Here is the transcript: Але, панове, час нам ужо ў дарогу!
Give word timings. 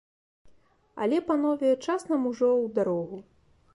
Але, 1.05 1.19
панове, 1.27 1.69
час 1.85 2.09
нам 2.13 2.21
ужо 2.31 2.49
ў 2.63 2.65
дарогу! 2.79 3.17